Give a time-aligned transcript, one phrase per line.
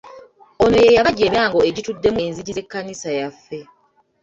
[0.63, 3.59] Ono ye yabajja emyango egituddemu enzigi z’ekkanisa yaffe.